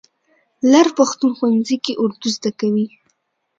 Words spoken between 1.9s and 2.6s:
اردو زده